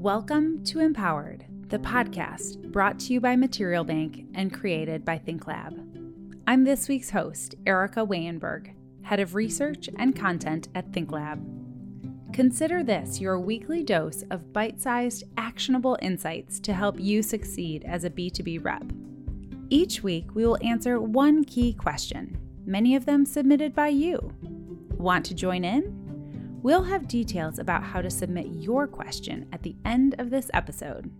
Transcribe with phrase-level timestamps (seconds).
[0.00, 6.40] Welcome to Empowered, the podcast brought to you by Material Bank and created by ThinkLab.
[6.46, 12.32] I'm this week's host, Erica Waayenberg, Head of Research and Content at ThinkLab.
[12.32, 18.04] Consider this your weekly dose of bite sized, actionable insights to help you succeed as
[18.04, 18.90] a B2B rep.
[19.68, 24.32] Each week, we will answer one key question, many of them submitted by you.
[24.96, 25.99] Want to join in?
[26.62, 31.10] We'll have details about how to submit your question at the end of this episode.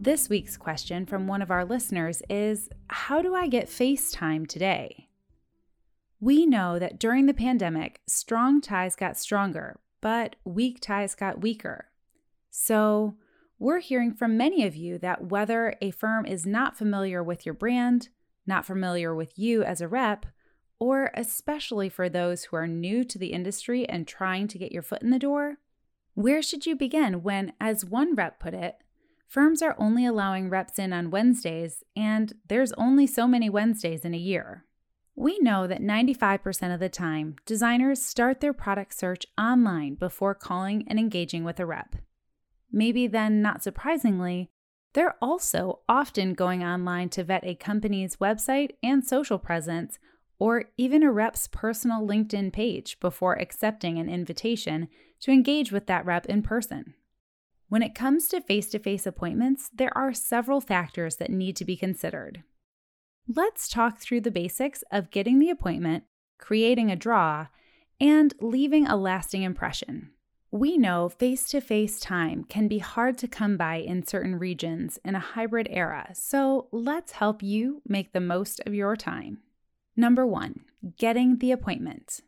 [0.00, 5.08] This week's question from one of our listeners is How do I get FaceTime today?
[6.20, 11.90] We know that during the pandemic, strong ties got stronger, but weak ties got weaker.
[12.50, 13.16] So,
[13.58, 17.54] we're hearing from many of you that whether a firm is not familiar with your
[17.54, 18.08] brand,
[18.46, 20.24] not familiar with you as a rep,
[20.78, 24.82] or especially for those who are new to the industry and trying to get your
[24.82, 25.56] foot in the door?
[26.14, 28.76] Where should you begin when, as one rep put it,
[29.26, 34.14] firms are only allowing reps in on Wednesdays and there's only so many Wednesdays in
[34.14, 34.64] a year?
[35.14, 40.84] We know that 95% of the time, designers start their product search online before calling
[40.88, 41.96] and engaging with a rep.
[42.70, 44.50] Maybe then, not surprisingly,
[44.92, 49.98] they're also often going online to vet a company's website and social presence
[50.38, 54.88] or even a rep's personal LinkedIn page before accepting an invitation
[55.20, 56.94] to engage with that rep in person.
[57.68, 61.64] When it comes to face to face appointments, there are several factors that need to
[61.64, 62.44] be considered.
[63.28, 66.04] Let's talk through the basics of getting the appointment,
[66.38, 67.48] creating a draw,
[68.00, 70.10] and leaving a lasting impression.
[70.52, 74.98] We know face to face time can be hard to come by in certain regions
[75.04, 79.38] in a hybrid era, so let's help you make the most of your time.
[79.96, 80.60] Number one,
[80.98, 82.20] getting the appointment.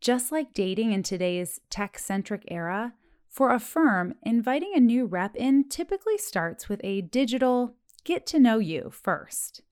[0.00, 2.94] Just like dating in today's tech centric era,
[3.28, 8.38] for a firm, inviting a new rep in typically starts with a digital get to
[8.38, 9.62] know you first.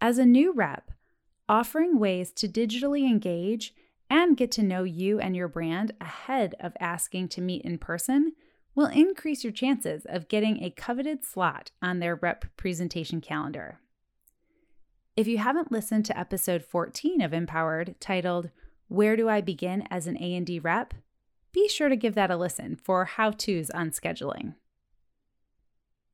[0.00, 0.90] As a new rep,
[1.48, 3.74] offering ways to digitally engage
[4.10, 8.32] and get to know you and your brand ahead of asking to meet in person
[8.74, 13.78] will increase your chances of getting a coveted slot on their rep presentation calendar.
[15.16, 18.50] If you haven't listened to episode 14 of Empowered titled
[18.88, 20.92] Where Do I Begin as an A&D Rep?
[21.52, 24.56] Be sure to give that a listen for how-tos on scheduling.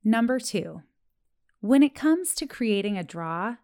[0.03, 0.83] Number 2.
[1.61, 3.55] When it comes to creating a draw,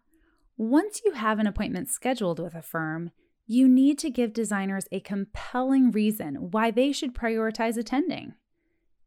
[0.56, 3.12] once you have an appointment scheduled with a firm,
[3.46, 8.34] you need to give designers a compelling reason why they should prioritize attending.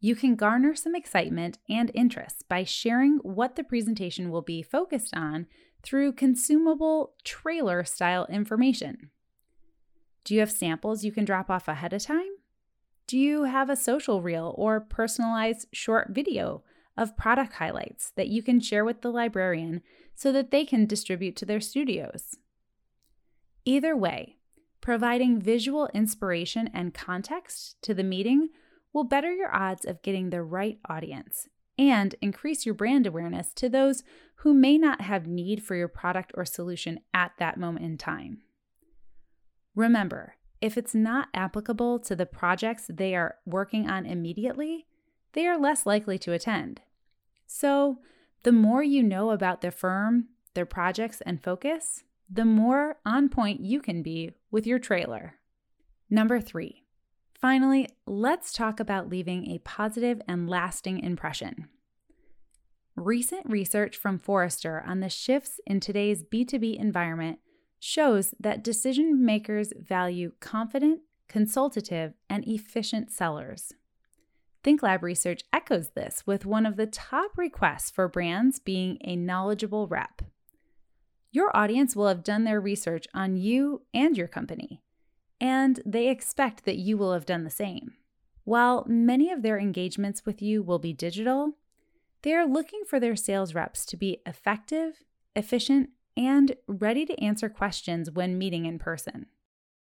[0.04, 5.16] You can garner some excitement and interest by sharing what the presentation will be focused
[5.16, 5.46] on
[5.84, 9.12] through consumable trailer style information.
[10.24, 12.32] Do you have samples you can drop off ahead of time?
[13.06, 16.64] Do you have a social reel or personalized short video
[16.98, 19.84] of product highlights that you can share with the librarian
[20.16, 22.38] so that they can distribute to their studios?
[23.66, 24.38] Either way,
[24.82, 28.50] providing visual inspiration and context to the meeting
[28.94, 31.48] will better your odds of getting the right audience
[31.78, 34.04] and increase your brand awareness to those
[34.36, 38.40] who may not have need for your product or solution at that moment in time.
[39.76, 44.86] Remember, if it's not applicable to the projects they are working on immediately,
[45.34, 46.82] they are less likely to attend.
[47.48, 48.00] So,
[48.44, 53.62] the more you know about the firm, their projects, and focus, the more on point
[53.62, 55.36] you can be with your trailer.
[56.10, 56.84] Number three,
[57.42, 61.68] finally, let's talk about leaving a positive and lasting impression.
[62.96, 67.40] Recent research from Forrester on the shifts in today's B2B environment
[67.80, 73.74] shows that decision makers value confident, consultative, and efficient sellers.
[74.64, 79.88] ThinkLab research echoes this with one of the top requests for brands being a knowledgeable
[79.88, 80.22] rep.
[81.32, 84.84] Your audience will have done their research on you and your company,
[85.42, 87.96] and they expect that you will have done the same.
[88.44, 91.54] While many of their engagements with you will be digital,
[92.22, 95.04] they are looking for their sales reps to be effective,
[95.36, 99.26] efficient, and ready to answer questions when meeting in person.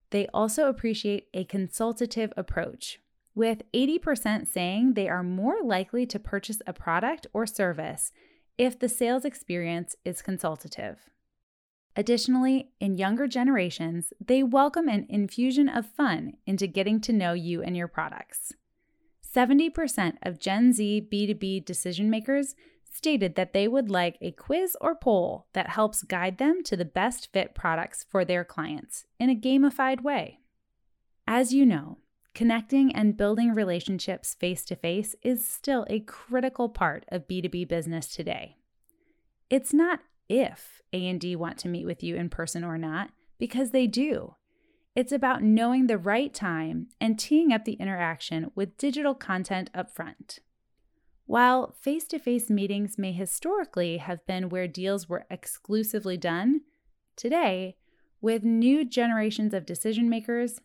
[0.10, 3.00] They also appreciate a consultative approach,
[3.36, 8.12] with 80% saying they are more likely to purchase a product or service
[8.58, 11.10] if the sales experience is consultative.
[11.96, 17.62] Additionally, in younger generations, they welcome an infusion of fun into getting to know you
[17.62, 18.54] and your products.
[19.36, 22.56] 70% of Gen Z B2B decision makers
[22.92, 26.86] stated that they would like a quiz or poll that helps guide them to the
[26.86, 30.40] best fit products for their clients in a gamified way.
[31.28, 31.98] As you know,
[32.36, 38.08] Connecting and building relationships face to face is still a critical part of B2B business
[38.08, 38.58] today.
[39.52, 40.00] It's not
[40.34, 44.36] if A&D want to meet with you in person or not, because they do.
[44.96, 49.94] It's about knowing the right time and teeing up the interaction with digital content up
[49.94, 50.40] front.
[51.26, 56.62] While face to face meetings may historically have been where deals were exclusively done,
[57.16, 57.76] today,
[58.20, 60.60] with new generations of decision makers,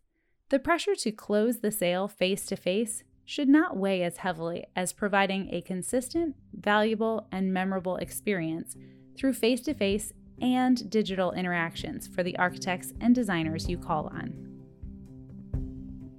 [0.49, 4.94] the pressure to close the sale face to face should not weigh as heavily as
[4.94, 8.75] providing a consistent, valuable, and memorable experience
[9.19, 14.32] through face to face and digital interactions for the architects and designers you call on.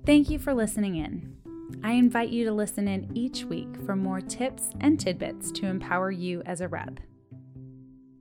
[0.05, 1.35] Thank you for listening in.
[1.83, 6.11] I invite you to listen in each week for more tips and tidbits to empower
[6.11, 6.99] you as a rep.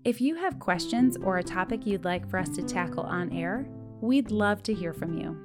[0.04, 3.66] If you have questions or a topic you'd like for us to tackle on air,
[4.00, 5.36] we'd love to hear from you.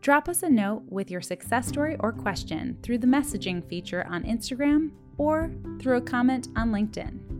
[0.00, 4.22] Drop us a note with your success story or question through the messaging feature on
[4.24, 5.50] Instagram or
[5.80, 7.33] through a comment on LinkedIn.